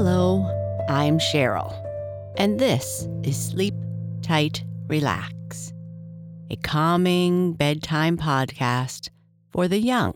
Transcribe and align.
Hello, 0.00 0.46
I'm 0.88 1.18
Cheryl, 1.18 1.74
and 2.36 2.60
this 2.60 3.08
is 3.24 3.36
Sleep 3.36 3.74
Tight 4.22 4.62
Relax, 4.86 5.72
a 6.50 6.56
calming 6.58 7.54
bedtime 7.54 8.16
podcast 8.16 9.08
for 9.50 9.66
the 9.66 9.80
young 9.80 10.14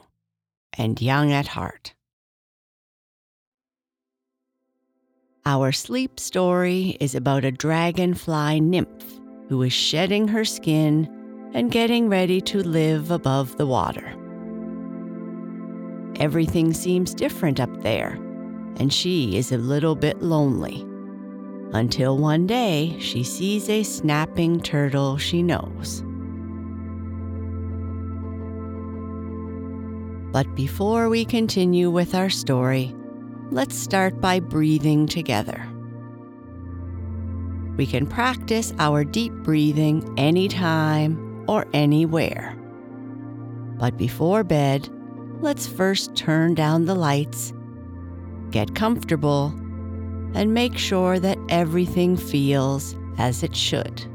and 0.79 1.03
young 1.03 1.33
at 1.33 1.49
heart. 1.49 1.95
Our 5.45 5.73
sleep 5.73 6.21
story 6.21 6.97
is 7.01 7.17
about 7.17 7.45
a 7.45 7.51
dragonfly 7.51 8.61
nymph 8.61 9.05
who 9.49 9.63
is 9.63 9.73
shedding 9.73 10.29
her 10.29 10.45
skin 10.45 11.11
and 11.55 11.73
getting 11.73 12.09
ready 12.09 12.41
to 12.43 12.63
live 12.63 13.11
above 13.11 13.57
the 13.57 13.67
water. 13.67 14.15
Everything 16.21 16.73
seems 16.73 17.13
different 17.13 17.59
up 17.59 17.83
there, 17.83 18.17
and 18.77 18.93
she 18.93 19.37
is 19.37 19.53
a 19.53 19.59
little 19.59 19.95
bit 19.95 20.23
lonely. 20.23 20.87
Until 21.73 22.19
one 22.19 22.47
day 22.47 22.97
she 22.99 23.25
sees 23.25 23.69
a 23.69 23.83
snapping 23.83 24.61
turtle 24.61 25.17
she 25.17 25.43
knows. 25.43 26.03
But 30.33 30.55
before 30.55 31.09
we 31.09 31.25
continue 31.25 31.91
with 31.91 32.15
our 32.15 32.31
story, 32.31 32.95
let's 33.51 33.75
start 33.77 34.21
by 34.21 34.41
breathing 34.41 35.07
together. 35.07 35.69
We 37.77 37.87
can 37.87 38.07
practice 38.07 38.73
our 38.79 39.05
deep 39.05 39.33
breathing 39.33 40.15
anytime 40.19 41.45
or 41.49 41.67
anywhere. 41.73 42.57
But 43.79 43.97
before 43.97 44.45
bed, 44.45 44.89
let's 45.41 45.67
first 45.67 46.15
turn 46.15 46.55
down 46.55 46.85
the 46.85 46.95
lights, 46.95 47.53
get 48.53 48.75
comfortable, 48.75 49.47
and 50.35 50.55
make 50.55 50.79
sure 50.79 51.19
that 51.19 51.39
everything 51.49 52.17
feels 52.17 52.95
as 53.19 53.43
it 53.43 53.57
should. 53.57 54.07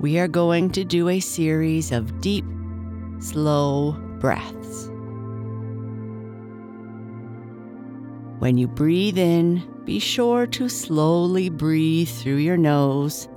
We 0.00 0.18
are 0.18 0.28
going 0.28 0.70
to 0.70 0.84
do 0.84 1.08
a 1.08 1.20
series 1.20 1.92
of 1.92 2.20
deep, 2.20 2.44
slow 3.18 3.92
breaths. 4.20 4.88
When 8.38 8.56
you 8.56 8.68
breathe 8.68 9.18
in, 9.18 9.68
be 9.84 9.98
sure 9.98 10.46
to 10.46 10.68
slowly 10.68 11.48
breathe 11.50 12.08
through 12.08 12.36
your 12.36 12.56
nose. 12.56 13.28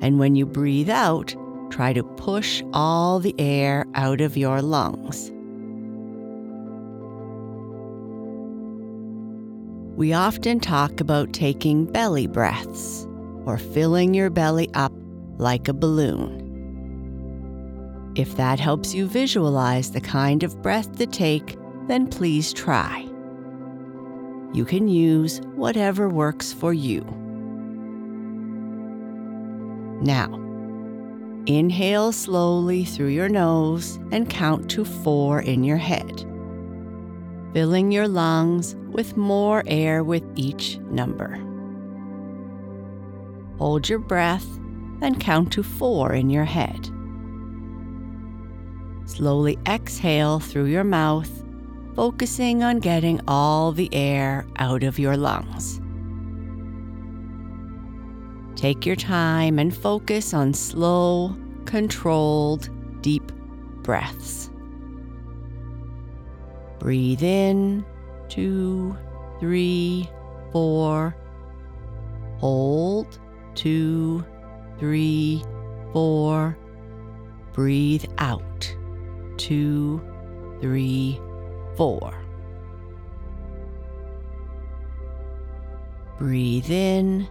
And 0.00 0.18
when 0.18 0.34
you 0.34 0.46
breathe 0.46 0.88
out, 0.88 1.36
try 1.70 1.92
to 1.92 2.02
push 2.02 2.62
all 2.72 3.18
the 3.20 3.34
air 3.38 3.84
out 3.94 4.22
of 4.22 4.36
your 4.36 4.62
lungs. 4.62 5.30
We 9.98 10.12
often 10.12 10.60
talk 10.60 11.00
about 11.00 11.32
taking 11.32 11.84
belly 11.84 12.28
breaths 12.28 13.04
or 13.44 13.58
filling 13.58 14.14
your 14.14 14.30
belly 14.30 14.70
up 14.74 14.92
like 15.38 15.66
a 15.66 15.72
balloon. 15.72 16.44
If 18.14 18.36
that 18.36 18.60
helps 18.60 18.94
you 18.94 19.08
visualize 19.08 19.90
the 19.90 20.00
kind 20.00 20.44
of 20.44 20.62
breath 20.62 20.96
to 20.98 21.06
take, 21.06 21.56
then 21.88 22.06
please 22.06 22.52
try. 22.52 23.08
You 24.52 24.64
can 24.64 24.86
use 24.86 25.40
whatever 25.56 26.08
works 26.08 26.52
for 26.52 26.72
you. 26.72 27.00
Now, 30.00 30.32
inhale 31.46 32.12
slowly 32.12 32.84
through 32.84 33.08
your 33.08 33.28
nose 33.28 33.98
and 34.12 34.30
count 34.30 34.70
to 34.70 34.84
four 34.84 35.40
in 35.40 35.64
your 35.64 35.76
head, 35.76 36.24
filling 37.52 37.92
your 37.92 38.08
lungs 38.08 38.76
with 38.90 39.16
more 39.16 39.62
air 39.66 40.04
with 40.04 40.24
each 40.36 40.78
number. 40.90 41.38
Hold 43.58 43.88
your 43.88 43.98
breath 43.98 44.46
and 45.00 45.20
count 45.20 45.52
to 45.52 45.62
four 45.62 46.12
in 46.12 46.30
your 46.30 46.44
head. 46.44 46.90
Slowly 49.06 49.58
exhale 49.66 50.40
through 50.40 50.66
your 50.66 50.84
mouth 50.84 51.30
focusing 51.98 52.62
on 52.62 52.78
getting 52.78 53.20
all 53.26 53.72
the 53.72 53.92
air 53.92 54.46
out 54.58 54.84
of 54.84 55.00
your 55.00 55.16
lungs. 55.16 55.80
Take 58.54 58.86
your 58.86 58.94
time 58.94 59.58
and 59.58 59.76
focus 59.76 60.32
on 60.32 60.54
slow, 60.54 61.36
controlled, 61.64 62.70
deep 63.02 63.32
breaths. 63.82 64.48
Breathe 66.78 67.22
in, 67.22 67.84
two, 68.28 68.96
three, 69.40 70.08
four. 70.52 71.14
Hold, 72.38 73.18
two, 73.54 74.24
three, 74.78 75.42
four. 75.92 76.56
Breathe 77.52 78.04
out, 78.18 78.76
two, 79.36 80.00
three, 80.60 81.20
four. 81.76 82.14
Breathe 86.18 86.70
in, 86.70 87.28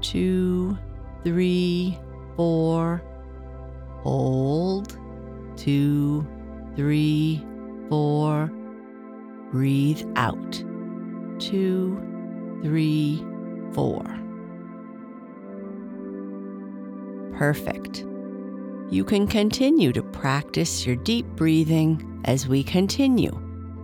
two, 0.00 0.78
three, 1.24 1.98
four. 2.36 3.02
Hold, 4.02 4.96
two, 5.56 6.26
three, 6.76 7.44
four. 7.88 8.50
Breathe 9.54 10.02
out, 10.16 10.64
two, 11.38 11.96
three, 12.64 13.24
four. 13.72 14.02
Perfect. 17.36 18.04
You 18.90 19.04
can 19.04 19.28
continue 19.28 19.92
to 19.92 20.02
practice 20.02 20.84
your 20.84 20.96
deep 20.96 21.24
breathing 21.36 22.20
as 22.24 22.48
we 22.48 22.64
continue 22.64 23.30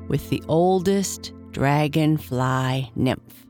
with 0.08 0.28
the 0.28 0.42
oldest 0.48 1.32
dragonfly 1.52 2.90
nymph. 2.96 3.46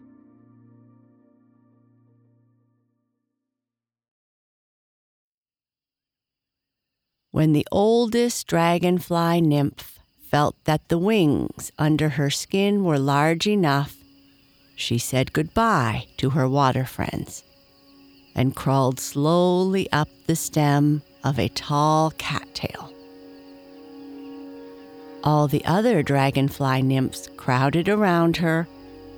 When 7.30 7.54
the 7.54 7.66
oldest 7.72 8.46
dragonfly 8.46 9.40
nymph 9.40 9.99
felt 10.30 10.54
that 10.64 10.88
the 10.88 10.98
wings 10.98 11.72
under 11.78 12.10
her 12.10 12.30
skin 12.30 12.84
were 12.84 12.98
large 12.98 13.46
enough, 13.46 13.96
she 14.76 14.96
said 14.96 15.32
goodbye 15.32 16.06
to 16.16 16.30
her 16.30 16.48
water 16.48 16.84
friends 16.84 17.42
and 18.34 18.54
crawled 18.54 19.00
slowly 19.00 19.90
up 19.92 20.08
the 20.26 20.36
stem 20.36 21.02
of 21.24 21.38
a 21.38 21.48
tall 21.48 22.12
cattail. 22.12 22.92
All 25.24 25.48
the 25.48 25.64
other 25.64 26.02
dragonfly 26.02 26.82
nymphs 26.82 27.28
crowded 27.36 27.88
around 27.88 28.36
her 28.38 28.66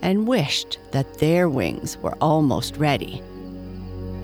and 0.00 0.27
wished 0.27 0.79
that 0.91 1.19
their 1.19 1.49
wings 1.49 1.97
were 1.99 2.17
almost 2.21 2.77
ready. 2.77 3.23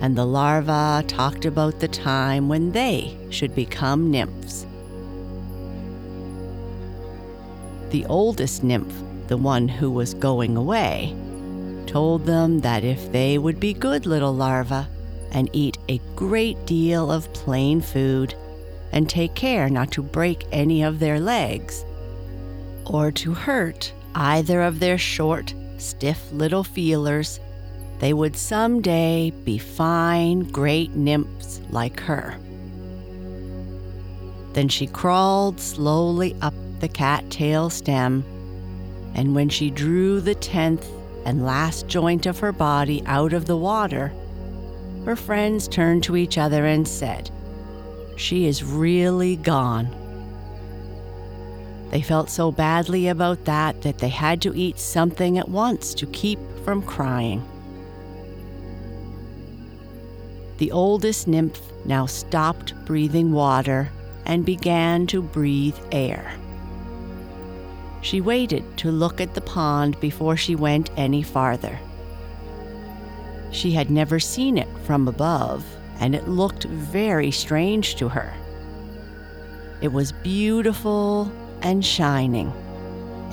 And 0.01 0.17
the 0.17 0.25
larvae 0.25 1.07
talked 1.07 1.45
about 1.45 1.79
the 1.79 1.87
time 1.87 2.49
when 2.49 2.71
they 2.71 3.15
should 3.29 3.55
become 3.55 4.11
nymphs. 4.11 4.65
The 7.89 8.05
oldest 8.05 8.63
nymph, 8.63 8.93
the 9.27 9.37
one 9.37 9.67
who 9.67 9.89
was 9.89 10.13
going 10.13 10.57
away, 10.57 11.15
told 11.87 12.25
them 12.25 12.59
that 12.59 12.83
if 12.83 13.11
they 13.11 13.37
would 13.37 13.59
be 13.59 13.73
good 13.73 14.05
little 14.05 14.33
larvae 14.33 14.87
and 15.31 15.49
eat 15.53 15.77
a 15.87 15.99
great 16.15 16.65
deal 16.65 17.11
of 17.11 17.31
plain 17.33 17.81
food, 17.81 18.35
and 18.91 19.09
take 19.09 19.35
care 19.35 19.69
not 19.69 19.91
to 19.91 20.03
break 20.03 20.45
any 20.51 20.81
of 20.83 20.99
their 20.99 21.19
legs 21.19 21.85
or 22.85 23.11
to 23.11 23.33
hurt 23.33 23.93
either 24.15 24.61
of 24.61 24.79
their 24.79 24.97
short, 24.97 25.53
stiff 25.77 26.31
little 26.31 26.63
feelers, 26.63 27.39
they 27.99 28.13
would 28.13 28.35
someday 28.35 29.31
be 29.43 29.57
fine, 29.57 30.39
great 30.39 30.95
nymphs 30.95 31.61
like 31.69 31.99
her. 31.99 32.37
Then 34.53 34.67
she 34.67 34.87
crawled 34.87 35.59
slowly 35.59 36.35
up 36.41 36.53
the 36.79 36.87
cattail 36.87 37.69
stem, 37.69 38.23
and 39.15 39.35
when 39.35 39.49
she 39.49 39.69
drew 39.69 40.21
the 40.21 40.35
tenth 40.35 40.87
and 41.25 41.45
last 41.45 41.87
joint 41.87 42.25
of 42.25 42.39
her 42.39 42.51
body 42.51 43.03
out 43.05 43.33
of 43.33 43.45
the 43.45 43.57
water, 43.57 44.13
her 45.05 45.15
friends 45.15 45.67
turned 45.67 46.03
to 46.03 46.15
each 46.15 46.37
other 46.37 46.65
and 46.65 46.87
said, 46.87 47.31
she 48.19 48.45
is 48.45 48.63
really 48.63 49.37
gone. 49.37 49.95
They 51.89 52.01
felt 52.01 52.29
so 52.29 52.51
badly 52.51 53.07
about 53.07 53.45
that 53.45 53.81
that 53.81 53.97
they 53.97 54.09
had 54.09 54.41
to 54.41 54.55
eat 54.55 54.77
something 54.77 55.37
at 55.37 55.49
once 55.49 55.93
to 55.95 56.05
keep 56.07 56.39
from 56.63 56.81
crying. 56.83 57.43
The 60.57 60.71
oldest 60.71 61.27
nymph 61.27 61.61
now 61.85 62.05
stopped 62.05 62.75
breathing 62.85 63.31
water 63.31 63.89
and 64.25 64.45
began 64.45 65.07
to 65.07 65.21
breathe 65.21 65.77
air. 65.91 66.31
She 68.01 68.21
waited 68.21 68.77
to 68.77 68.91
look 68.91 69.19
at 69.19 69.33
the 69.33 69.41
pond 69.41 69.99
before 69.99 70.37
she 70.37 70.55
went 70.55 70.89
any 70.95 71.21
farther. 71.21 71.79
She 73.51 73.71
had 73.71 73.89
never 73.89 74.19
seen 74.19 74.57
it 74.57 74.69
from 74.85 75.07
above, 75.07 75.65
and 75.99 76.15
it 76.15 76.27
looked 76.27 76.63
very 76.65 77.31
strange 77.31 77.95
to 77.95 78.07
her. 78.09 78.33
It 79.81 79.91
was 79.91 80.11
beautiful 80.11 81.31
and 81.61 81.83
shining, 81.83 82.53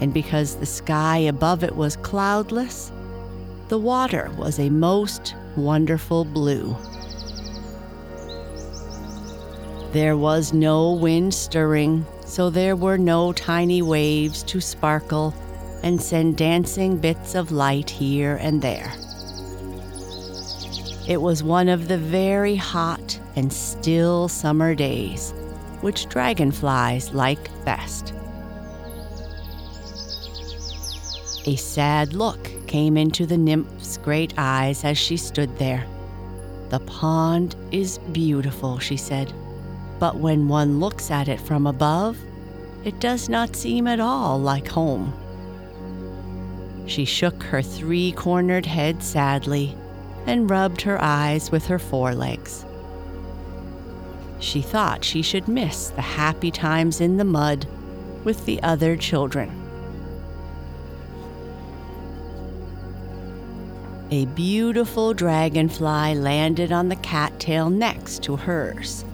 and 0.01 0.13
because 0.13 0.57
the 0.57 0.67
sky 0.67 1.19
above 1.19 1.63
it 1.63 1.77
was 1.77 1.97
cloudless, 1.97 2.91
the 3.69 3.79
water 3.79 4.31
was 4.37 4.59
a 4.59 4.71
most 4.71 5.35
wonderful 5.57 6.25
blue. 6.25 6.77
There 9.93 10.17
was 10.17 10.53
no 10.53 10.93
wind 10.93 11.35
stirring, 11.35 12.05
so 12.26 12.50
there 12.50 12.76
were 12.76 12.99
no 12.99 13.32
tiny 13.32 13.81
waves 13.82 14.43
to 14.43 14.61
sparkle 14.61 15.34
and 15.82 16.02
send 16.02 16.37
dancing 16.37 16.96
bits 16.96 17.34
of 17.34 17.52
light 17.52 17.88
here 17.88 18.37
and 18.40 18.61
there. 18.61 18.93
It 21.06 21.23
was 21.23 21.44
one 21.44 21.69
of 21.69 21.87
the 21.87 21.99
very 21.99 22.56
hot 22.56 23.19
and 23.37 23.52
still 23.52 24.28
summer 24.28 24.75
days, 24.75 25.32
which 25.81 26.08
dragonflies 26.08 27.12
like 27.12 27.49
best. 27.64 28.12
A 31.46 31.55
sad 31.55 32.12
look 32.12 32.50
came 32.67 32.96
into 32.96 33.25
the 33.25 33.38
nymph's 33.38 33.99
great 33.99 34.34
eyes 34.37 34.82
as 34.82 34.99
she 34.99 35.17
stood 35.17 35.56
there. 35.58 35.87
The 36.70 36.81
pond 36.81 37.55
is 37.70 37.99
beautiful, 38.11 38.81
she 38.81 38.96
said, 38.96 39.32
but 39.98 40.16
when 40.16 40.48
one 40.48 40.81
looks 40.81 41.10
at 41.10 41.28
it 41.28 41.40
from 41.40 41.66
above, 41.66 42.19
it 42.84 43.00
does 43.00 43.28
not 43.28 43.56
seem 43.56 43.87
at 43.87 44.00
all 44.00 44.38
like 44.38 44.69
home. 44.69 45.12
She 46.87 47.04
shook 47.04 47.43
her 47.43 47.62
three 47.62 48.12
cornered 48.12 48.66
head 48.66 49.02
sadly 49.02 49.76
and 50.26 50.50
rubbed 50.50 50.82
her 50.82 51.02
eyes 51.02 51.50
with 51.50 51.66
her 51.66 51.78
forelegs. 51.78 52.64
She 54.38 54.60
thought 54.60 55.04
she 55.04 55.22
should 55.22 55.48
miss 55.48 55.88
the 55.88 56.02
happy 56.02 56.50
times 56.50 57.00
in 57.00 57.16
the 57.16 57.25
mud 57.25 57.66
with 58.25 58.44
the 58.44 58.62
other 58.62 58.96
children. 58.96 59.50
A 64.10 64.26
beautiful 64.26 65.14
dragonfly 65.14 66.14
landed 66.14 66.70
on 66.70 66.88
the 66.88 66.96
cattail 66.96 67.70
next 67.70 68.22
to 68.25 68.37
hers. 68.37 69.04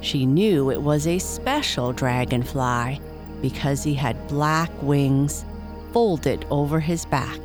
She 0.00 0.26
knew 0.26 0.70
it 0.70 0.82
was 0.82 1.06
a 1.06 1.18
special 1.18 1.92
dragonfly 1.92 3.00
because 3.40 3.82
he 3.82 3.94
had 3.94 4.28
black 4.28 4.70
wings 4.82 5.44
folded 5.92 6.44
over 6.50 6.80
his 6.80 7.04
back 7.06 7.40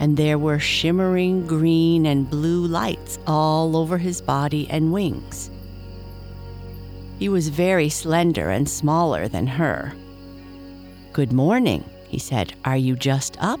and 0.00 0.16
there 0.16 0.38
were 0.38 0.58
shimmering 0.58 1.46
green 1.46 2.06
and 2.06 2.28
blue 2.28 2.66
lights 2.66 3.18
all 3.26 3.76
over 3.76 3.98
his 3.98 4.20
body 4.20 4.68
and 4.70 4.92
wings. 4.92 5.50
He 7.18 7.28
was 7.28 7.48
very 7.48 7.88
slender 7.88 8.50
and 8.50 8.68
smaller 8.68 9.28
than 9.28 9.46
her. 9.46 9.92
Good 11.12 11.32
morning, 11.32 11.84
he 12.08 12.18
said. 12.18 12.54
Are 12.64 12.76
you 12.76 12.96
just 12.96 13.36
up? 13.40 13.60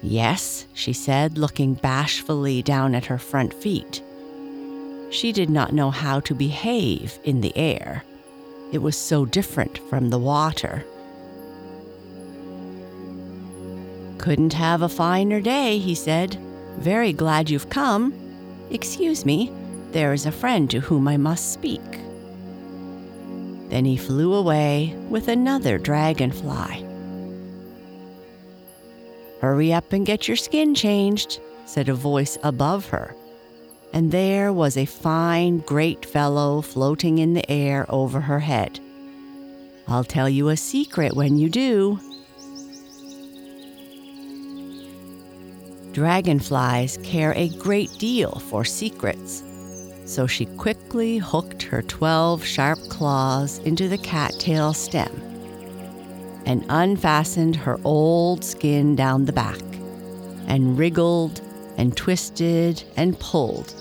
Yes, 0.00 0.66
she 0.74 0.92
said, 0.92 1.38
looking 1.38 1.74
bashfully 1.74 2.62
down 2.62 2.94
at 2.94 3.06
her 3.06 3.18
front 3.18 3.52
feet. 3.52 4.00
She 5.10 5.32
did 5.32 5.50
not 5.50 5.72
know 5.72 5.90
how 5.90 6.20
to 6.20 6.34
behave 6.34 7.18
in 7.24 7.40
the 7.40 7.56
air. 7.56 8.04
It 8.72 8.78
was 8.78 8.96
so 8.96 9.24
different 9.24 9.78
from 9.88 10.10
the 10.10 10.18
water. 10.18 10.84
Couldn't 14.18 14.52
have 14.52 14.82
a 14.82 14.88
finer 14.88 15.40
day, 15.40 15.78
he 15.78 15.94
said. 15.94 16.34
Very 16.78 17.12
glad 17.12 17.48
you've 17.48 17.70
come. 17.70 18.12
Excuse 18.70 19.24
me, 19.24 19.50
there 19.92 20.12
is 20.12 20.26
a 20.26 20.32
friend 20.32 20.70
to 20.70 20.80
whom 20.80 21.08
I 21.08 21.16
must 21.16 21.52
speak. 21.52 21.80
Then 23.70 23.84
he 23.84 23.96
flew 23.96 24.34
away 24.34 24.94
with 25.08 25.28
another 25.28 25.78
dragonfly. 25.78 26.84
Hurry 29.40 29.72
up 29.72 29.92
and 29.92 30.04
get 30.04 30.26
your 30.26 30.36
skin 30.36 30.74
changed, 30.74 31.40
said 31.64 31.88
a 31.88 31.94
voice 31.94 32.36
above 32.42 32.88
her. 32.88 33.14
And 33.92 34.12
there 34.12 34.52
was 34.52 34.76
a 34.76 34.84
fine, 34.84 35.58
great 35.58 36.04
fellow 36.04 36.60
floating 36.60 37.18
in 37.18 37.34
the 37.34 37.50
air 37.50 37.86
over 37.88 38.20
her 38.20 38.40
head. 38.40 38.80
I'll 39.86 40.04
tell 40.04 40.28
you 40.28 40.48
a 40.48 40.56
secret 40.56 41.14
when 41.16 41.38
you 41.38 41.48
do, 41.48 41.98
Dragonflies 45.98 46.98
care 47.02 47.32
a 47.34 47.48
great 47.58 47.90
deal 47.98 48.30
for 48.50 48.64
secrets, 48.64 49.42
so 50.04 50.28
she 50.28 50.46
quickly 50.46 51.18
hooked 51.18 51.64
her 51.64 51.82
12 51.82 52.44
sharp 52.44 52.78
claws 52.88 53.58
into 53.58 53.88
the 53.88 53.98
cattail 53.98 54.72
stem 54.74 55.10
and 56.46 56.64
unfastened 56.68 57.56
her 57.56 57.80
old 57.82 58.44
skin 58.44 58.94
down 58.94 59.24
the 59.24 59.32
back 59.32 59.60
and 60.46 60.78
wriggled 60.78 61.40
and 61.78 61.96
twisted 61.96 62.84
and 62.96 63.18
pulled 63.18 63.72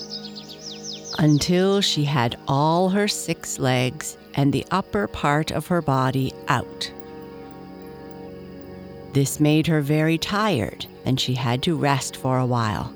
until 1.20 1.82
she 1.82 2.06
had 2.06 2.38
all 2.48 2.90
her 2.90 3.08
six 3.08 3.60
legs 3.60 4.18
and 4.36 4.54
the 4.54 4.66
upper 4.72 5.08
part 5.08 5.52
of 5.52 5.68
her 5.68 5.82
body 5.82 6.32
out. 6.48 6.92
This 9.14 9.40
made 9.40 9.66
her 9.68 9.82
very 9.82 10.18
tired 10.18 10.86
and 11.04 11.20
she 11.20 11.34
had 11.34 11.64
to 11.64 11.76
rest 11.76 12.16
for 12.16 12.38
a 12.38 12.46
while. 12.46 12.94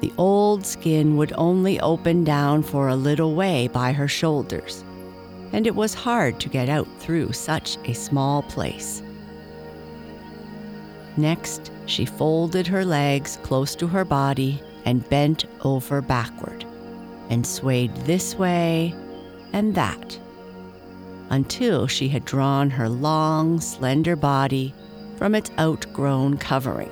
The 0.00 0.12
old 0.18 0.66
skin 0.66 1.16
would 1.16 1.32
only 1.36 1.80
open 1.80 2.22
down 2.22 2.62
for 2.62 2.88
a 2.88 2.96
little 2.96 3.34
way 3.34 3.68
by 3.68 3.92
her 3.92 4.08
shoulders, 4.08 4.84
and 5.52 5.66
it 5.66 5.74
was 5.74 5.94
hard 5.94 6.38
to 6.40 6.50
get 6.50 6.68
out 6.68 6.86
through 6.98 7.32
such 7.32 7.78
a 7.86 7.94
small 7.94 8.42
place. 8.42 9.02
Next, 11.16 11.70
she 11.86 12.04
folded 12.04 12.66
her 12.66 12.84
legs 12.84 13.38
close 13.42 13.74
to 13.76 13.86
her 13.86 14.04
body 14.04 14.62
and 14.84 15.08
bent 15.08 15.46
over 15.62 16.00
backward, 16.00 16.64
and 17.30 17.46
swayed 17.46 17.94
this 17.98 18.36
way 18.36 18.94
and 19.52 19.74
that 19.74 20.18
until 21.30 21.86
she 21.86 22.08
had 22.08 22.24
drawn 22.24 22.70
her 22.70 22.88
long, 22.88 23.60
slender 23.60 24.16
body 24.16 24.74
from 25.16 25.34
its 25.34 25.50
outgrown 25.58 26.38
covering. 26.38 26.90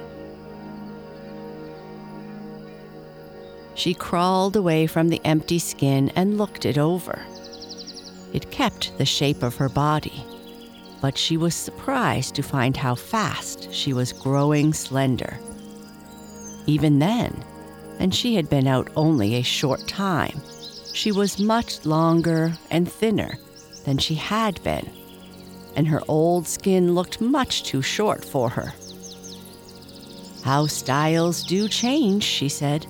She 3.75 3.95
crawled 3.95 4.57
away 4.57 4.87
from 4.87 5.09
the 5.09 5.21
empty 5.25 5.59
skin 5.59 6.11
and 6.17 6.39
looked 6.39 6.65
it 6.65 6.79
over. 6.79 7.25
It 8.33 8.51
kept 8.51 8.97
the 8.99 9.05
shape 9.05 9.43
of 9.43 9.57
her 9.57 9.69
body, 9.69 10.25
but 11.05 11.19
she 11.19 11.37
was 11.37 11.55
surprised 11.55 12.35
to 12.35 12.43
find 12.43 12.75
how 12.75 12.95
fast 12.95 13.71
she 13.71 13.93
was 13.93 14.11
growing 14.11 14.73
slender. 14.73 15.39
Even 16.67 16.99
then, 16.99 17.45
and 17.99 18.15
she 18.15 18.35
had 18.35 18.49
been 18.49 18.67
out 18.67 18.89
only 18.97 19.35
a 19.35 19.43
short 19.43 19.87
time, 19.87 20.41
she 20.95 21.13
was 21.13 21.39
much 21.39 21.85
longer 21.85 22.57
and 22.71 22.91
thinner 22.91 23.37
than 23.85 23.99
she 23.99 24.15
had 24.15 24.63
been 24.65 24.89
and 25.77 25.87
her 25.87 26.01
old 26.09 26.47
skin 26.47 26.95
looked 26.95 27.21
much 27.21 27.65
too 27.65 27.83
short 27.83 28.25
for 28.25 28.49
her. 28.49 28.73
How 30.43 30.67
styles 30.67 31.45
do 31.45 31.69
change, 31.69 32.23
she 32.23 32.49
said. 32.49 32.87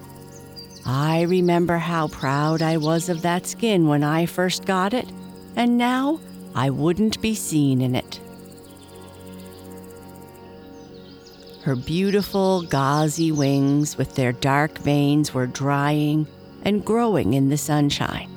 I 0.87 1.23
remember 1.23 1.78
how 1.78 2.06
proud 2.09 2.62
I 2.62 2.76
was 2.76 3.09
of 3.09 3.23
that 3.23 3.47
skin 3.47 3.88
when 3.88 4.04
I 4.04 4.26
first 4.26 4.66
got 4.66 4.94
it, 4.94 5.11
and 5.56 5.78
now 5.78 6.21
I 6.54 6.70
wouldn't 6.70 7.20
be 7.20 7.34
seen 7.34 7.80
in 7.80 7.94
it. 7.94 8.20
Her 11.62 11.75
beautiful 11.75 12.62
gauzy 12.62 13.32
wings 13.32 13.96
with 13.96 14.14
their 14.14 14.32
dark 14.32 14.78
veins 14.78 15.32
were 15.32 15.46
drying 15.46 16.26
and 16.62 16.84
growing 16.84 17.34
in 17.34 17.49
the 17.49 17.56
sunshine. 17.56 18.30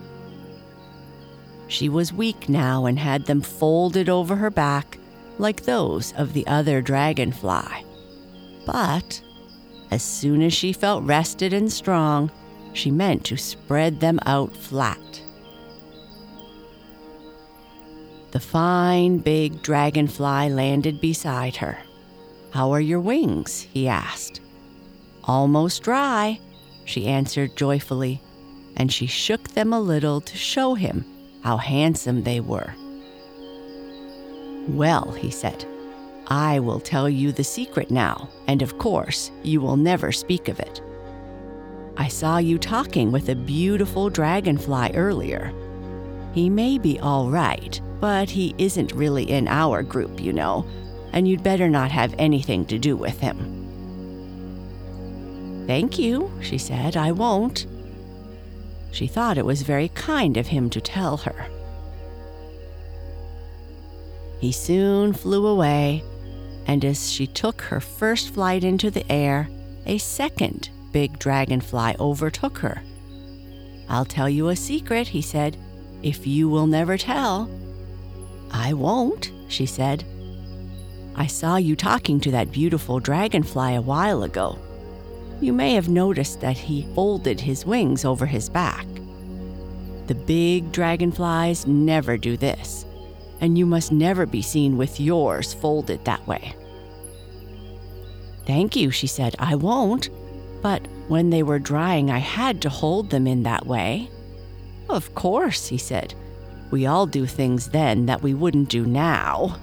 She 1.67 1.89
was 1.89 2.13
weak 2.13 2.47
now 2.47 2.86
and 2.86 2.97
had 2.97 3.25
them 3.25 3.41
folded 3.41 4.07
over 4.07 4.36
her 4.38 4.50
back 4.50 4.97
like 5.38 5.63
those 5.63 6.13
of 6.13 6.33
the 6.33 6.47
other 6.47 6.81
dragonfly. 6.81 7.86
But 8.65 9.21
as 9.91 10.01
soon 10.03 10.41
as 10.41 10.53
she 10.53 10.74
felt 10.74 11.03
rested 11.03 11.53
and 11.53 11.71
strong, 11.71 12.31
she 12.74 12.91
meant 12.91 13.25
to 13.25 13.38
spread 13.38 14.00
them 14.00 14.19
out 14.25 14.55
flat. 14.55 15.21
The 18.38 18.44
fine 18.44 19.17
big 19.17 19.63
dragonfly 19.63 20.51
landed 20.51 21.01
beside 21.01 21.56
her. 21.56 21.75
How 22.51 22.70
are 22.70 22.79
your 22.79 23.00
wings? 23.00 23.62
he 23.62 23.88
asked. 23.88 24.41
Almost 25.24 25.82
dry, 25.82 26.39
she 26.86 27.08
answered 27.08 27.58
joyfully, 27.58 28.22
and 28.75 28.94
she 28.94 29.08
shook 29.08 29.48
them 29.50 29.74
a 29.74 29.79
little 29.79 30.22
to 30.22 30.38
show 30.38 30.75
him 30.75 31.03
how 31.41 31.58
handsome 31.58 32.22
they 32.22 32.39
were. 32.39 32.75
Well, 34.67 35.13
he 35.13 35.32
said, 35.32 35.65
I 36.27 36.60
will 36.60 36.79
tell 36.79 37.10
you 37.10 37.32
the 37.32 37.44
secret 37.44 37.89
now, 37.89 38.29
and 38.48 38.62
of 38.62 38.77
course, 38.77 39.32
you 39.41 39.62
will 39.62 39.77
never 39.77 40.12
speak 40.12 40.48
of 40.48 40.60
it. 40.60 40.79
I 41.98 42.08
saw 42.08 42.38
you 42.38 42.60
talking 42.60 43.12
with 43.12 43.29
a 43.29 43.36
beautiful 43.36 44.12
dragonfly 44.12 44.91
earlier. 44.94 45.51
He 46.34 46.51
may 46.51 46.77
be 46.77 47.00
all 47.00 47.32
right, 47.32 47.82
but 47.99 48.29
he 48.29 48.53
isn't 48.57 48.93
really 48.93 49.29
in 49.29 49.47
our 49.47 49.83
group, 49.83 50.21
you 50.21 50.33
know, 50.33 50.65
and 51.13 51.27
you'd 51.27 51.43
better 51.43 51.69
not 51.69 51.91
have 51.91 52.13
anything 52.17 52.65
to 52.65 52.77
do 52.77 52.95
with 52.95 53.19
him. 53.19 53.53
Thank 55.67 55.99
you, 55.99 56.31
she 56.41 56.57
said, 56.57 56.95
I 56.95 57.11
won't. 57.11 57.65
She 58.91 59.07
thought 59.07 59.37
it 59.37 59.45
was 59.45 59.61
very 59.63 59.89
kind 59.89 60.37
of 60.37 60.47
him 60.47 60.69
to 60.69 60.81
tell 60.81 61.17
her. 61.17 61.47
He 64.39 64.51
soon 64.51 65.13
flew 65.13 65.47
away, 65.47 66.03
and 66.67 66.85
as 66.85 67.11
she 67.11 67.27
took 67.27 67.61
her 67.61 67.79
first 67.79 68.33
flight 68.33 68.63
into 68.63 68.91
the 68.91 69.09
air, 69.11 69.49
a 69.85 69.97
second 69.97 70.69
big 70.91 71.19
dragonfly 71.19 71.95
overtook 71.99 72.59
her. 72.59 72.81
I'll 73.89 74.05
tell 74.05 74.29
you 74.29 74.49
a 74.49 74.55
secret, 74.55 75.07
he 75.07 75.21
said, 75.21 75.57
if 76.03 76.27
you 76.27 76.49
will 76.49 76.67
never 76.67 76.97
tell. 76.97 77.49
I 78.51 78.73
won't, 78.73 79.31
she 79.47 79.65
said. 79.65 80.03
I 81.15 81.27
saw 81.27 81.55
you 81.55 81.75
talking 81.75 82.19
to 82.21 82.31
that 82.31 82.51
beautiful 82.51 82.99
dragonfly 82.99 83.75
a 83.75 83.81
while 83.81 84.23
ago. 84.23 84.57
You 85.41 85.53
may 85.53 85.73
have 85.73 85.89
noticed 85.89 86.41
that 86.41 86.57
he 86.57 86.87
folded 86.93 87.39
his 87.39 87.65
wings 87.65 88.05
over 88.05 88.25
his 88.25 88.49
back. 88.49 88.85
The 90.07 90.15
big 90.15 90.71
dragonflies 90.71 91.67
never 91.67 92.17
do 92.17 92.37
this, 92.37 92.85
and 93.41 93.57
you 93.57 93.65
must 93.65 93.91
never 93.91 94.25
be 94.25 94.41
seen 94.41 94.77
with 94.77 94.99
yours 94.99 95.53
folded 95.53 96.05
that 96.05 96.25
way. 96.27 96.55
Thank 98.45 98.75
you, 98.75 98.91
she 98.91 99.07
said. 99.07 99.35
I 99.39 99.55
won't. 99.55 100.09
But 100.61 100.87
when 101.07 101.29
they 101.29 101.43
were 101.43 101.59
drying, 101.59 102.09
I 102.09 102.19
had 102.19 102.61
to 102.61 102.69
hold 102.69 103.09
them 103.09 103.27
in 103.27 103.43
that 103.43 103.67
way. 103.67 104.09
Of 104.89 105.13
course, 105.13 105.67
he 105.67 105.77
said. 105.77 106.15
We 106.69 106.86
all 106.86 107.05
do 107.05 107.25
things 107.25 107.69
then 107.69 108.05
that 108.07 108.21
we 108.21 108.33
wouldn't 108.33 108.69
do 108.69 108.86
now. 108.86 109.57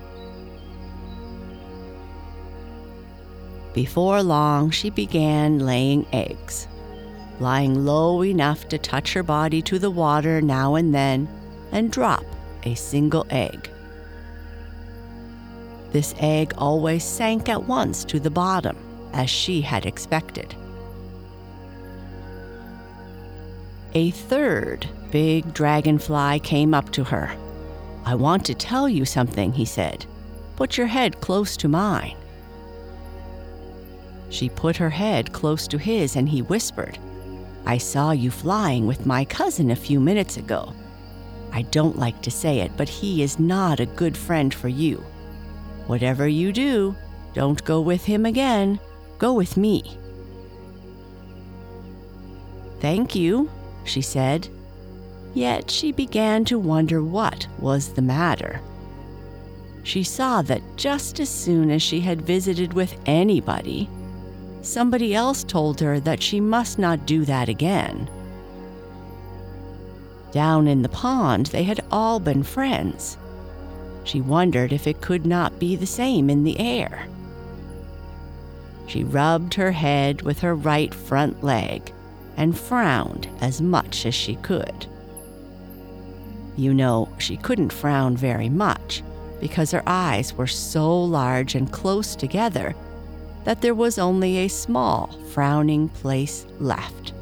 Before 3.75 4.23
long, 4.23 4.71
she 4.71 4.89
began 4.91 5.59
laying 5.59 6.07
eggs, 6.13 6.69
lying 7.41 7.85
low 7.85 8.23
enough 8.23 8.69
to 8.69 8.79
touch 8.79 9.13
her 9.15 9.23
body 9.23 9.61
to 9.63 9.79
the 9.79 9.91
water 9.91 10.41
now 10.41 10.77
and 10.77 10.95
then 10.95 11.29
and 11.73 11.91
drop 11.91 12.25
a 12.63 12.75
single 12.75 13.27
egg. 13.31 13.69
This 15.91 16.15
egg 16.19 16.55
always 16.57 17.05
sank 17.05 17.49
at 17.49 17.65
once 17.65 18.05
to 18.07 18.19
the 18.19 18.31
bottom, 18.31 18.77
as 19.13 19.29
she 19.31 19.61
had 19.61 19.87
expected. 19.87 20.57
A 23.97 24.11
third 24.11 24.89
big 25.13 25.55
dragonfly 25.55 26.41
came 26.41 26.75
up 26.75 26.91
to 26.91 27.05
her. 27.05 27.37
I 28.05 28.17
want 28.17 28.45
to 28.47 28.55
tell 28.55 28.89
you 28.89 29.05
something, 29.05 29.53
he 29.53 29.65
said. 29.65 30.05
Put 30.57 30.77
your 30.77 30.89
head 30.89 31.21
close 31.21 31.57
to 31.59 31.69
mine. 31.69 32.17
She 34.31 34.49
put 34.49 34.77
her 34.77 34.91
head 34.91 35.33
close 35.33 35.69
to 35.69 35.79
his 35.79 36.17
and 36.17 36.29
he 36.29 36.43
whispered, 36.43 36.99
I 37.67 37.79
saw 37.79 38.11
you 38.11 38.33
flying 38.33 38.87
with 38.87 39.07
my 39.07 39.25
cousin 39.25 39.71
a 39.71 39.77
few 39.77 40.01
minutes 40.01 40.37
ago. 40.37 40.75
I 41.53 41.63
don't 41.63 41.97
like 41.97 42.21
to 42.23 42.33
say 42.33 42.59
it, 42.59 42.77
but 42.77 42.89
he 42.89 43.23
is 43.23 43.39
not 43.39 43.79
a 43.79 43.87
good 43.87 44.17
friend 44.17 44.53
for 44.53 44.69
you. 44.69 44.97
Whatever 45.87 46.27
you 46.27 46.53
do, 46.53 46.97
don't 47.33 47.65
go 47.65 47.81
with 47.81 48.05
him 48.05 48.27
again. 48.27 48.81
Go 49.19 49.35
with 49.35 49.57
me. 49.57 49.97
Thank 52.81 53.15
you, 53.15 53.49
she 53.85 54.03
said. 54.03 54.49
Yet 55.35 55.71
she 55.71 55.93
began 55.93 56.45
to 56.47 56.59
wonder 56.59 57.03
what 57.03 57.47
was 57.59 57.93
the 57.93 58.03
matter. 58.03 58.61
She 59.83 60.03
saw 60.03 60.43
that 60.43 60.63
just 60.77 61.21
as 61.21 61.29
soon 61.29 61.71
as 61.71 61.83
she 61.83 62.01
had 62.01 62.23
visited 62.23 62.73
with 62.73 62.97
anybody, 63.07 63.89
somebody 64.63 65.15
else 65.15 65.45
told 65.45 65.81
her 65.81 66.01
that 66.01 66.23
she 66.23 66.41
must 66.41 66.79
not 66.79 67.07
do 67.07 67.25
that 67.25 67.49
again. 67.49 68.09
Down 70.33 70.67
in 70.67 70.83
the 70.83 70.89
pond, 70.89 71.47
they 71.47 71.65
had 71.65 71.85
all 71.93 72.19
been 72.19 72.43
friends. 72.43 73.19
She 74.05 74.21
wondered 74.21 74.73
if 74.73 74.87
it 74.87 75.01
could 75.01 75.27
not 75.27 75.59
be 75.59 75.77
the 75.77 75.87
same 75.87 76.31
in 76.31 76.45
the 76.45 76.59
air. 76.59 77.07
She 78.87 79.05
rubbed 79.05 79.55
her 79.55 79.73
head 79.73 80.23
with 80.23 80.41
her 80.41 80.55
right 80.55 80.95
front 80.95 81.43
leg 81.43 81.94
and 82.37 82.59
frowned 82.59 83.29
as 83.41 83.61
much 83.61 84.07
as 84.07 84.15
she 84.15 84.37
could. 84.37 84.87
You 86.57 86.73
know, 86.73 87.09
she 87.19 87.37
couldn't 87.37 87.73
frown 87.73 88.17
very 88.17 88.49
much 88.49 89.03
because 89.41 89.71
her 89.73 89.83
eyes 89.87 90.33
were 90.33 90.47
so 90.47 91.03
large 91.03 91.55
and 91.55 91.71
close 91.71 92.15
together 92.17 92.75
that 93.45 93.61
there 93.61 93.75
was 93.75 93.99
only 93.99 94.39
a 94.39 94.49
small 94.49 95.09
frowning 95.31 95.89
place 95.89 96.47
left. 96.59 97.13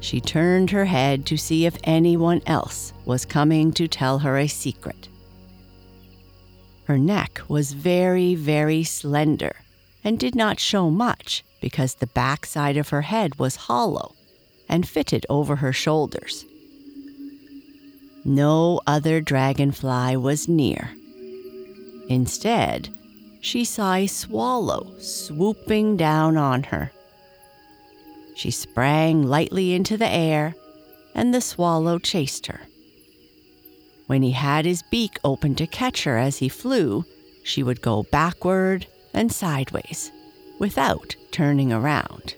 She 0.00 0.20
turned 0.20 0.70
her 0.70 0.84
head 0.84 1.26
to 1.26 1.36
see 1.36 1.64
if 1.64 1.76
anyone 1.84 2.42
else 2.46 2.92
was 3.04 3.24
coming 3.24 3.72
to 3.72 3.88
tell 3.88 4.18
her 4.18 4.36
a 4.36 4.48
secret. 4.48 5.08
Her 6.84 6.98
neck 6.98 7.40
was 7.48 7.72
very, 7.72 8.34
very 8.34 8.84
slender 8.84 9.54
and 10.04 10.18
did 10.18 10.34
not 10.34 10.60
show 10.60 10.90
much 10.90 11.44
because 11.60 11.94
the 11.94 12.06
back 12.08 12.44
side 12.46 12.76
of 12.76 12.88
her 12.88 13.02
head 13.02 13.38
was 13.38 13.56
hollow 13.56 14.14
and 14.68 14.88
fitted 14.88 15.24
over 15.28 15.56
her 15.56 15.72
shoulders. 15.72 16.44
No 18.24 18.80
other 18.86 19.20
dragonfly 19.20 20.16
was 20.16 20.48
near. 20.48 20.90
Instead, 22.08 22.88
she 23.40 23.64
saw 23.64 23.94
a 23.94 24.06
swallow 24.06 24.94
swooping 24.98 25.96
down 25.96 26.36
on 26.36 26.64
her. 26.64 26.92
She 28.36 28.50
sprang 28.50 29.26
lightly 29.26 29.74
into 29.74 29.96
the 29.96 30.08
air, 30.08 30.54
and 31.14 31.34
the 31.34 31.40
swallow 31.40 31.98
chased 31.98 32.46
her. 32.46 32.60
When 34.06 34.22
he 34.22 34.32
had 34.32 34.64
his 34.64 34.82
beak 34.90 35.18
open 35.24 35.54
to 35.56 35.66
catch 35.66 36.04
her 36.04 36.16
as 36.18 36.38
he 36.38 36.48
flew, 36.48 37.04
she 37.42 37.62
would 37.62 37.82
go 37.82 38.04
backward 38.04 38.86
and 39.14 39.32
sideways 39.32 40.10
without 40.58 41.16
turning 41.30 41.72
around. 41.72 42.34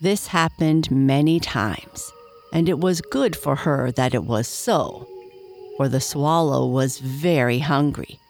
This 0.00 0.28
happened 0.28 0.90
many 0.90 1.40
times, 1.40 2.12
and 2.52 2.68
it 2.68 2.78
was 2.78 3.00
good 3.00 3.34
for 3.34 3.56
her 3.56 3.90
that 3.92 4.14
it 4.14 4.24
was 4.24 4.46
so, 4.46 5.08
for 5.76 5.88
the 5.88 6.00
swallow 6.00 6.66
was 6.66 7.00
very 7.00 7.58
hungry, 7.58 8.20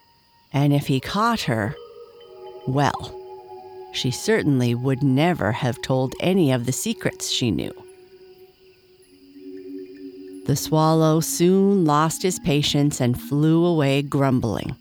and 0.53 0.73
if 0.73 0.87
he 0.87 0.99
caught 0.99 1.43
her, 1.43 1.75
well, 2.67 3.15
she 3.93 4.11
certainly 4.11 4.75
would 4.75 5.03
never 5.03 5.53
have 5.53 5.83
told 5.83 6.15
any 6.21 6.53
of 6.53 6.65
the 6.65 6.73
secrets 6.73 7.29
she 7.29 7.51
knew. 7.51 7.73
The 10.49 10.57
swallow 10.57 11.21
soon 11.21 11.85
lost 11.85 12.23
his 12.23 12.41
patience 12.41 13.01
and 13.01 13.21
flew 13.21 13.65
away 13.65 14.03
grumbling. 14.03 14.75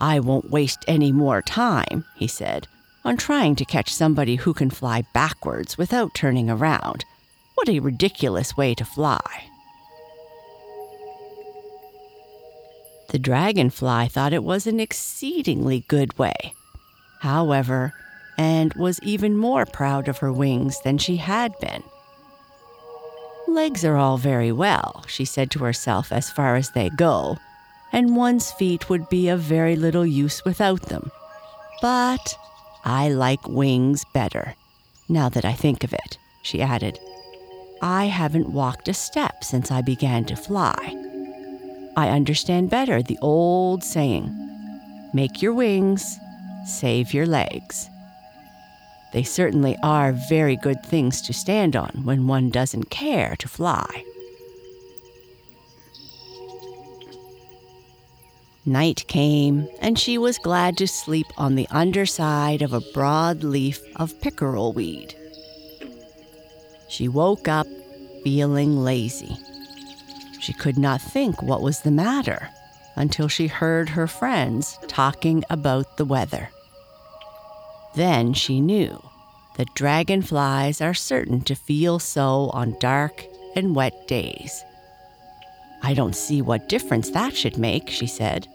I 0.00 0.18
won't 0.18 0.50
waste 0.50 0.84
any 0.88 1.12
more 1.12 1.42
time, 1.42 2.04
he 2.16 2.26
said 2.26 2.66
on 3.04 3.16
trying 3.16 3.54
to 3.56 3.64
catch 3.64 3.92
somebody 3.92 4.36
who 4.36 4.54
can 4.54 4.70
fly 4.70 5.04
backwards 5.12 5.76
without 5.76 6.14
turning 6.14 6.48
around. 6.48 7.04
What 7.54 7.68
a 7.68 7.80
ridiculous 7.80 8.56
way 8.56 8.74
to 8.74 8.84
fly. 8.84 9.20
The 13.10 13.18
dragonfly 13.18 14.08
thought 14.08 14.32
it 14.32 14.42
was 14.42 14.66
an 14.66 14.80
exceedingly 14.80 15.84
good 15.86 16.18
way, 16.18 16.54
however, 17.20 17.92
and 18.36 18.72
was 18.74 18.98
even 19.02 19.36
more 19.36 19.66
proud 19.66 20.08
of 20.08 20.18
her 20.18 20.32
wings 20.32 20.80
than 20.80 20.98
she 20.98 21.16
had 21.18 21.52
been. 21.60 21.82
Legs 23.46 23.84
are 23.84 23.96
all 23.96 24.18
very 24.18 24.50
well, 24.50 25.04
she 25.06 25.24
said 25.24 25.50
to 25.52 25.60
herself, 25.60 26.10
as 26.10 26.30
far 26.30 26.56
as 26.56 26.70
they 26.70 26.90
go, 26.90 27.36
and 27.92 28.16
one's 28.16 28.50
feet 28.52 28.88
would 28.88 29.08
be 29.08 29.28
of 29.28 29.40
very 29.40 29.76
little 29.76 30.06
use 30.06 30.44
without 30.44 30.82
them. 30.82 31.10
But 31.80 32.36
I 32.84 33.08
like 33.10 33.46
wings 33.46 34.04
better. 34.12 34.54
Now 35.08 35.28
that 35.28 35.44
I 35.44 35.52
think 35.52 35.84
of 35.84 35.92
it, 35.92 36.18
she 36.42 36.62
added, 36.62 36.98
I 37.82 38.06
haven't 38.06 38.52
walked 38.52 38.88
a 38.88 38.94
step 38.94 39.44
since 39.44 39.70
I 39.70 39.82
began 39.82 40.24
to 40.26 40.36
fly. 40.36 40.76
I 41.96 42.08
understand 42.08 42.70
better 42.70 43.02
the 43.02 43.18
old 43.20 43.84
saying 43.84 44.40
make 45.12 45.42
your 45.42 45.54
wings, 45.54 46.18
save 46.66 47.14
your 47.14 47.26
legs. 47.26 47.88
They 49.14 49.22
certainly 49.22 49.76
are 49.80 50.10
very 50.10 50.56
good 50.56 50.82
things 50.84 51.22
to 51.22 51.32
stand 51.32 51.76
on 51.76 52.02
when 52.02 52.26
one 52.26 52.50
doesn't 52.50 52.90
care 52.90 53.36
to 53.36 53.46
fly. 53.46 54.04
Night 58.66 59.04
came, 59.06 59.68
and 59.80 59.96
she 59.96 60.18
was 60.18 60.36
glad 60.38 60.76
to 60.78 60.88
sleep 60.88 61.26
on 61.36 61.54
the 61.54 61.68
underside 61.70 62.60
of 62.60 62.72
a 62.72 62.82
broad 62.92 63.44
leaf 63.44 63.80
of 63.94 64.20
pickerel 64.20 64.72
weed. 64.72 65.14
She 66.88 67.06
woke 67.06 67.46
up 67.46 67.68
feeling 68.24 68.82
lazy. 68.82 69.38
She 70.40 70.52
could 70.52 70.76
not 70.76 71.00
think 71.00 71.40
what 71.40 71.62
was 71.62 71.82
the 71.82 71.92
matter 71.92 72.48
until 72.96 73.28
she 73.28 73.46
heard 73.46 73.90
her 73.90 74.08
friends 74.08 74.76
talking 74.88 75.44
about 75.50 75.98
the 75.98 76.04
weather. 76.04 76.50
Then 77.94 78.32
she 78.32 78.60
knew 78.60 79.00
that 79.56 79.74
dragonflies 79.74 80.80
are 80.80 80.94
certain 80.94 81.40
to 81.42 81.54
feel 81.54 81.98
so 81.98 82.50
on 82.52 82.76
dark 82.80 83.24
and 83.54 83.74
wet 83.74 84.08
days. 84.08 84.64
I 85.82 85.94
don't 85.94 86.16
see 86.16 86.42
what 86.42 86.68
difference 86.68 87.10
that 87.10 87.36
should 87.36 87.58
make, 87.58 87.90
she 87.90 88.06
said. 88.06 88.48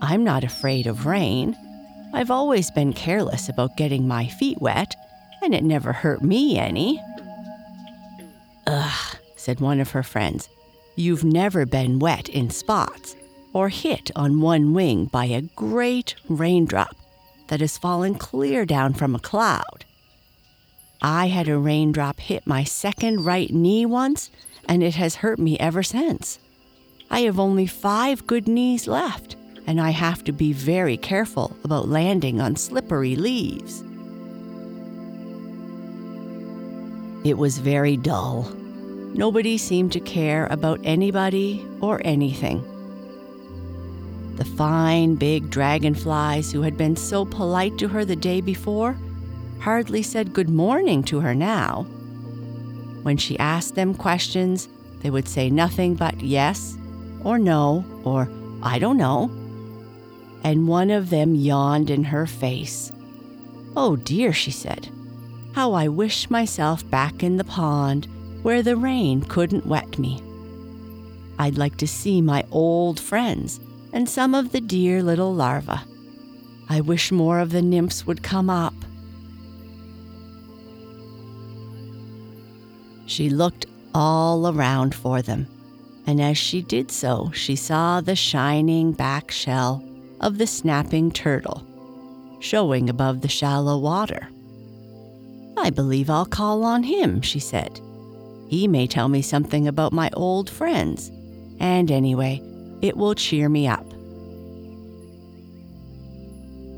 I'm 0.00 0.22
not 0.22 0.44
afraid 0.44 0.86
of 0.86 1.06
rain. 1.06 1.56
I've 2.12 2.30
always 2.30 2.70
been 2.70 2.92
careless 2.92 3.48
about 3.48 3.76
getting 3.76 4.06
my 4.06 4.28
feet 4.28 4.60
wet, 4.60 4.94
and 5.42 5.54
it 5.54 5.64
never 5.64 5.92
hurt 5.92 6.22
me 6.22 6.58
any. 6.58 7.02
Ugh, 8.66 9.16
said 9.36 9.60
one 9.60 9.80
of 9.80 9.90
her 9.90 10.02
friends. 10.02 10.48
You've 10.94 11.24
never 11.24 11.64
been 11.64 11.98
wet 11.98 12.28
in 12.28 12.50
spots 12.50 13.16
or 13.52 13.70
hit 13.70 14.10
on 14.14 14.40
one 14.40 14.74
wing 14.74 15.06
by 15.06 15.24
a 15.24 15.42
great 15.42 16.14
raindrop 16.28 16.97
that 17.48 17.60
has 17.60 17.76
fallen 17.78 18.14
clear 18.14 18.64
down 18.64 18.94
from 18.94 19.14
a 19.14 19.20
cloud. 19.20 19.84
I 21.02 21.28
had 21.28 21.48
a 21.48 21.58
raindrop 21.58 22.18
hit 22.20 22.46
my 22.46 22.64
second 22.64 23.24
right 23.24 23.52
knee 23.52 23.86
once, 23.86 24.30
and 24.68 24.82
it 24.82 24.94
has 24.94 25.16
hurt 25.16 25.38
me 25.38 25.58
ever 25.58 25.82
since. 25.82 26.38
I 27.10 27.20
have 27.20 27.38
only 27.38 27.66
five 27.66 28.26
good 28.26 28.48
knees 28.48 28.86
left, 28.86 29.36
and 29.66 29.80
I 29.80 29.90
have 29.90 30.24
to 30.24 30.32
be 30.32 30.52
very 30.52 30.96
careful 30.96 31.56
about 31.64 31.88
landing 31.88 32.40
on 32.40 32.56
slippery 32.56 33.16
leaves. 33.16 33.82
It 37.24 37.38
was 37.38 37.58
very 37.58 37.96
dull. 37.96 38.44
Nobody 39.14 39.58
seemed 39.58 39.92
to 39.92 40.00
care 40.00 40.46
about 40.46 40.80
anybody 40.84 41.66
or 41.80 42.00
anything. 42.04 42.64
The 44.38 44.44
fine 44.44 45.16
big 45.16 45.50
dragonflies 45.50 46.52
who 46.52 46.62
had 46.62 46.76
been 46.76 46.94
so 46.94 47.24
polite 47.24 47.76
to 47.78 47.88
her 47.88 48.04
the 48.04 48.14
day 48.14 48.40
before 48.40 48.96
hardly 49.60 50.00
said 50.00 50.32
good 50.32 50.48
morning 50.48 51.02
to 51.04 51.18
her 51.18 51.34
now. 51.34 51.82
When 53.02 53.16
she 53.16 53.36
asked 53.40 53.74
them 53.74 53.94
questions, 53.94 54.68
they 55.00 55.10
would 55.10 55.26
say 55.26 55.50
nothing 55.50 55.96
but 55.96 56.20
yes 56.20 56.78
or 57.24 57.36
no 57.36 57.84
or 58.04 58.30
I 58.62 58.78
don't 58.78 58.96
know 58.96 59.28
and 60.44 60.68
one 60.68 60.90
of 60.90 61.10
them 61.10 61.34
yawned 61.34 61.90
in 61.90 62.04
her 62.04 62.24
face. 62.24 62.92
Oh 63.76 63.96
dear, 63.96 64.32
she 64.32 64.52
said. 64.52 64.88
How 65.52 65.72
I 65.72 65.88
wish 65.88 66.30
myself 66.30 66.88
back 66.88 67.24
in 67.24 67.36
the 67.38 67.44
pond 67.44 68.06
where 68.42 68.62
the 68.62 68.76
rain 68.76 69.22
couldn't 69.22 69.66
wet 69.66 69.98
me. 69.98 70.22
I'd 71.40 71.58
like 71.58 71.76
to 71.78 71.88
see 71.88 72.20
my 72.20 72.44
old 72.52 73.00
friends 73.00 73.58
and 73.98 74.08
some 74.08 74.32
of 74.32 74.52
the 74.52 74.60
dear 74.60 75.02
little 75.02 75.34
larvae. 75.34 75.80
I 76.68 76.80
wish 76.80 77.10
more 77.10 77.40
of 77.40 77.50
the 77.50 77.60
nymphs 77.60 78.06
would 78.06 78.22
come 78.22 78.48
up. 78.48 78.72
She 83.06 83.28
looked 83.28 83.66
all 83.96 84.46
around 84.46 84.94
for 84.94 85.20
them, 85.20 85.48
and 86.06 86.22
as 86.22 86.38
she 86.38 86.62
did 86.62 86.92
so, 86.92 87.32
she 87.34 87.56
saw 87.56 88.00
the 88.00 88.14
shining 88.14 88.92
back 88.92 89.32
shell 89.32 89.84
of 90.20 90.38
the 90.38 90.46
snapping 90.46 91.10
turtle, 91.10 91.66
showing 92.38 92.88
above 92.88 93.20
the 93.20 93.28
shallow 93.28 93.78
water. 93.78 94.28
I 95.56 95.70
believe 95.70 96.08
I'll 96.08 96.24
call 96.24 96.62
on 96.62 96.84
him, 96.84 97.20
she 97.20 97.40
said. 97.40 97.80
He 98.48 98.68
may 98.68 98.86
tell 98.86 99.08
me 99.08 99.22
something 99.22 99.66
about 99.66 99.92
my 99.92 100.08
old 100.12 100.48
friends, 100.48 101.10
and 101.58 101.90
anyway, 101.90 102.40
it 102.82 102.96
will 102.96 103.14
cheer 103.14 103.48
me 103.48 103.66
up. 103.66 103.86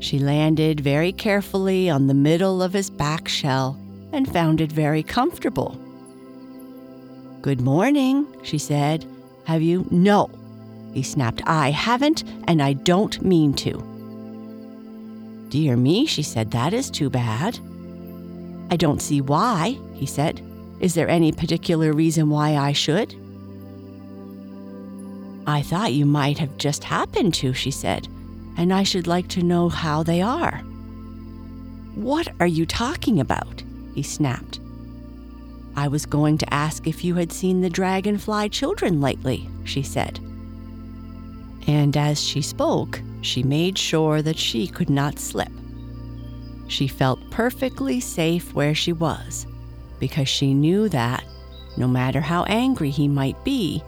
She 0.01 0.17
landed 0.17 0.79
very 0.79 1.11
carefully 1.11 1.89
on 1.89 2.07
the 2.07 2.13
middle 2.13 2.63
of 2.63 2.73
his 2.73 2.89
back 2.89 3.27
shell 3.27 3.79
and 4.11 4.31
found 4.31 4.59
it 4.59 4.71
very 4.71 5.03
comfortable. 5.03 5.79
Good 7.41 7.61
morning, 7.61 8.27
she 8.43 8.57
said. 8.57 9.05
Have 9.45 9.61
you? 9.61 9.87
No, 9.91 10.29
he 10.93 11.03
snapped. 11.03 11.41
I 11.45 11.71
haven't, 11.71 12.23
and 12.47 12.61
I 12.61 12.73
don't 12.73 13.21
mean 13.21 13.53
to. 13.55 13.87
Dear 15.49 15.75
me, 15.75 16.05
she 16.05 16.23
said, 16.23 16.51
that 16.51 16.73
is 16.73 16.89
too 16.89 17.09
bad. 17.09 17.59
I 18.71 18.77
don't 18.77 19.01
see 19.01 19.21
why, 19.21 19.77
he 19.93 20.05
said. 20.05 20.41
Is 20.79 20.93
there 20.93 21.09
any 21.09 21.31
particular 21.31 21.93
reason 21.93 22.29
why 22.29 22.55
I 22.55 22.71
should? 22.71 23.15
I 25.47 25.61
thought 25.61 25.93
you 25.93 26.05
might 26.05 26.37
have 26.37 26.57
just 26.57 26.83
happened 26.83 27.33
to, 27.35 27.53
she 27.53 27.71
said, 27.71 28.07
and 28.57 28.73
I 28.73 28.83
should 28.83 29.07
like 29.07 29.27
to 29.29 29.43
know 29.43 29.69
how 29.69 30.03
they 30.03 30.21
are. 30.21 30.57
What 31.95 32.29
are 32.39 32.47
you 32.47 32.65
talking 32.65 33.19
about? 33.19 33.63
he 33.93 34.03
snapped. 34.03 34.59
I 35.75 35.87
was 35.87 36.05
going 36.05 36.37
to 36.39 36.53
ask 36.53 36.87
if 36.87 37.03
you 37.03 37.15
had 37.15 37.31
seen 37.31 37.61
the 37.61 37.69
dragonfly 37.69 38.49
children 38.49 39.01
lately, 39.01 39.49
she 39.65 39.83
said 39.83 40.19
and 41.67 41.95
as 41.95 42.21
she 42.21 42.41
spoke, 42.41 43.01
she 43.21 43.43
made 43.43 43.77
sure 43.77 44.21
that 44.21 44.37
she 44.37 44.67
could 44.67 44.89
not 44.89 45.19
slip. 45.19 45.51
She 46.67 46.87
felt 46.87 47.19
perfectly 47.29 47.99
safe 47.99 48.53
where 48.53 48.73
she 48.73 48.93
was 48.93 49.45
because 49.99 50.27
she 50.27 50.53
knew 50.53 50.89
that, 50.89 51.23
no 51.77 51.87
matter 51.87 52.21
how 52.21 52.43
angry 52.45 52.89
he 52.89 53.07
might 53.07 53.41
be, 53.43 53.83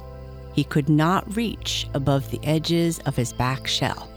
he 0.53 0.63
could 0.63 0.89
not 0.89 1.35
reach 1.35 1.87
above 1.93 2.29
the 2.29 2.39
edges 2.43 2.99
of 2.99 3.15
his 3.15 3.33
back 3.33 3.67
shell. 3.67 4.09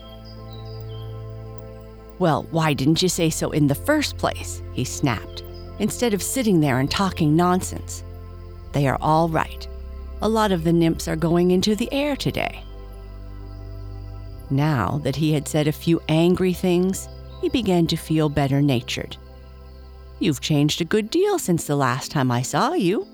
Well, 2.18 2.46
why 2.50 2.72
didn't 2.72 3.02
you 3.02 3.08
say 3.08 3.30
so 3.30 3.50
in 3.50 3.66
the 3.66 3.74
first 3.74 4.16
place? 4.16 4.62
he 4.72 4.84
snapped, 4.84 5.42
instead 5.78 6.14
of 6.14 6.22
sitting 6.22 6.60
there 6.60 6.78
and 6.78 6.90
talking 6.90 7.34
nonsense. 7.36 8.04
They 8.72 8.86
are 8.86 8.98
all 9.00 9.28
right. 9.28 9.66
A 10.22 10.28
lot 10.28 10.52
of 10.52 10.64
the 10.64 10.72
nymphs 10.72 11.08
are 11.08 11.16
going 11.16 11.50
into 11.50 11.74
the 11.74 11.92
air 11.92 12.16
today. 12.16 12.62
Now 14.50 15.00
that 15.02 15.16
he 15.16 15.32
had 15.32 15.48
said 15.48 15.66
a 15.66 15.72
few 15.72 16.00
angry 16.08 16.52
things, 16.52 17.08
he 17.40 17.48
began 17.48 17.86
to 17.88 17.96
feel 17.96 18.28
better 18.28 18.62
natured. 18.62 19.16
You've 20.18 20.40
changed 20.40 20.80
a 20.80 20.84
good 20.84 21.10
deal 21.10 21.38
since 21.38 21.66
the 21.66 21.76
last 21.76 22.10
time 22.10 22.30
I 22.30 22.42
saw 22.42 22.72
you. 22.72 23.06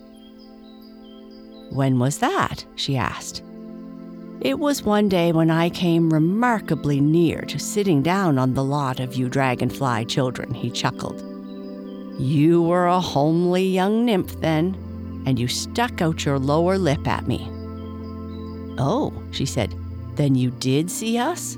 When 1.72 1.98
was 1.98 2.18
that? 2.18 2.66
she 2.74 2.96
asked. 2.96 3.42
It 4.42 4.58
was 4.58 4.82
one 4.82 5.08
day 5.08 5.32
when 5.32 5.50
I 5.50 5.70
came 5.70 6.12
remarkably 6.12 7.00
near 7.00 7.42
to 7.42 7.58
sitting 7.58 8.02
down 8.02 8.38
on 8.38 8.52
the 8.52 8.64
lot 8.64 9.00
of 9.00 9.14
you 9.14 9.28
dragonfly 9.28 10.04
children, 10.04 10.52
he 10.52 10.70
chuckled. 10.70 11.22
You 12.20 12.60
were 12.60 12.86
a 12.88 13.00
homely 13.00 13.64
young 13.64 14.04
nymph 14.04 14.38
then, 14.40 14.74
and 15.24 15.38
you 15.38 15.48
stuck 15.48 16.02
out 16.02 16.26
your 16.26 16.38
lower 16.38 16.76
lip 16.76 17.08
at 17.08 17.26
me. 17.26 17.48
Oh, 18.78 19.14
she 19.30 19.46
said, 19.46 19.74
then 20.16 20.34
you 20.34 20.50
did 20.50 20.90
see 20.90 21.16
us? 21.16 21.56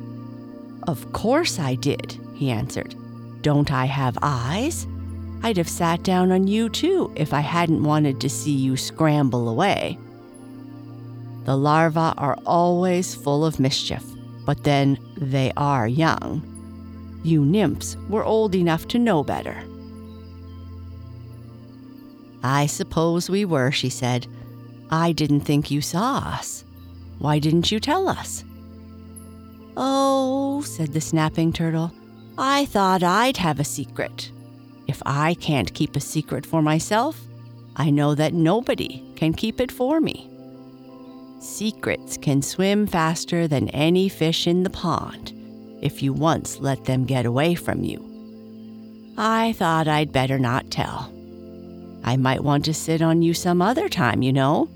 Of 0.86 1.12
course 1.12 1.58
I 1.58 1.74
did, 1.74 2.20
he 2.34 2.50
answered. 2.50 2.94
Don't 3.42 3.72
I 3.72 3.86
have 3.86 4.16
eyes? 4.22 4.86
I'd 5.42 5.56
have 5.56 5.68
sat 5.68 6.02
down 6.04 6.30
on 6.30 6.46
you 6.46 6.68
too 6.68 7.12
if 7.16 7.32
I 7.32 7.40
hadn't 7.40 7.82
wanted 7.82 8.20
to 8.20 8.30
see 8.30 8.52
you 8.52 8.76
scramble 8.76 9.48
away. 9.48 9.98
The 11.44 11.56
larvae 11.56 12.14
are 12.16 12.38
always 12.46 13.14
full 13.14 13.44
of 13.44 13.60
mischief, 13.60 14.02
but 14.44 14.64
then 14.64 14.98
they 15.16 15.52
are 15.56 15.86
young. 15.86 16.50
You 17.22 17.44
nymphs 17.44 17.96
were 18.08 18.24
old 18.24 18.54
enough 18.54 18.88
to 18.88 18.98
know 18.98 19.22
better. 19.22 19.62
I 22.42 22.66
suppose 22.66 23.30
we 23.30 23.44
were, 23.44 23.70
she 23.70 23.88
said. 23.88 24.26
I 24.90 25.12
didn't 25.12 25.40
think 25.40 25.70
you 25.70 25.80
saw 25.80 26.18
us. 26.18 26.64
Why 27.18 27.38
didn't 27.38 27.72
you 27.72 27.80
tell 27.80 28.08
us? 28.08 28.44
Oh, 29.76 30.60
said 30.62 30.92
the 30.92 31.00
snapping 31.00 31.52
turtle, 31.52 31.90
I 32.36 32.66
thought 32.66 33.02
I'd 33.02 33.38
have 33.38 33.60
a 33.60 33.64
secret. 33.64 34.30
If 34.86 35.02
I 35.06 35.34
can't 35.34 35.72
keep 35.72 35.96
a 35.96 36.00
secret 36.00 36.44
for 36.44 36.60
myself, 36.60 37.20
I 37.76 37.90
know 37.90 38.14
that 38.14 38.34
nobody 38.34 39.02
can 39.16 39.32
keep 39.32 39.60
it 39.60 39.72
for 39.72 40.00
me. 40.00 40.30
Secrets 41.44 42.16
can 42.16 42.40
swim 42.40 42.86
faster 42.86 43.46
than 43.46 43.68
any 43.68 44.08
fish 44.08 44.46
in 44.46 44.62
the 44.62 44.70
pond 44.70 45.32
if 45.82 46.02
you 46.02 46.10
once 46.10 46.58
let 46.58 46.86
them 46.86 47.04
get 47.04 47.26
away 47.26 47.54
from 47.54 47.84
you. 47.84 48.02
I 49.18 49.52
thought 49.52 49.86
I'd 49.86 50.10
better 50.10 50.38
not 50.38 50.70
tell. 50.70 51.12
I 52.02 52.16
might 52.16 52.42
want 52.42 52.64
to 52.64 52.72
sit 52.72 53.02
on 53.02 53.20
you 53.20 53.34
some 53.34 53.60
other 53.60 53.90
time, 53.90 54.22
you 54.22 54.32
know. 54.32 54.70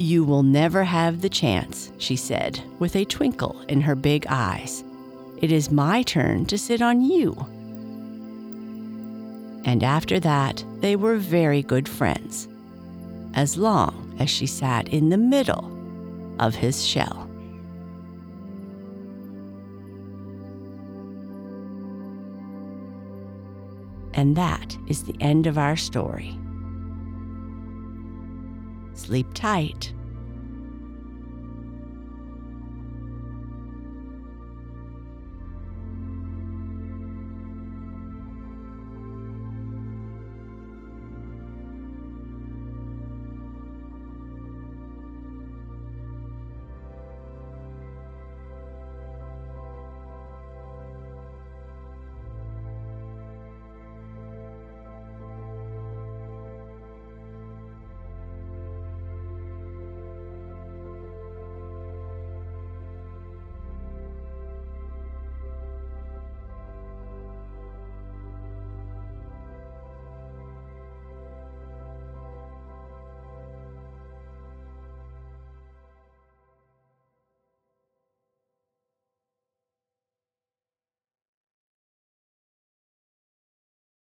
You 0.00 0.24
will 0.24 0.42
never 0.42 0.82
have 0.82 1.20
the 1.20 1.28
chance, 1.28 1.92
she 1.98 2.16
said, 2.16 2.60
with 2.80 2.96
a 2.96 3.04
twinkle 3.04 3.60
in 3.68 3.80
her 3.80 3.94
big 3.94 4.26
eyes. 4.28 4.82
It 5.40 5.52
is 5.52 5.70
my 5.70 6.02
turn 6.02 6.46
to 6.46 6.58
sit 6.58 6.82
on 6.82 7.00
you. 7.00 7.46
And 9.64 9.82
after 9.82 10.20
that, 10.20 10.62
they 10.80 10.94
were 10.94 11.16
very 11.16 11.62
good 11.62 11.88
friends, 11.88 12.48
as 13.34 13.56
long 13.56 14.14
as 14.18 14.28
she 14.30 14.46
sat 14.46 14.88
in 14.88 15.08
the 15.08 15.18
middle 15.18 15.70
of 16.38 16.54
his 16.54 16.84
shell. 16.84 17.28
And 24.12 24.36
that 24.36 24.76
is 24.86 25.04
the 25.04 25.16
end 25.20 25.46
of 25.46 25.58
our 25.58 25.76
story. 25.76 26.38
Sleep 28.94 29.26
tight. 29.34 29.92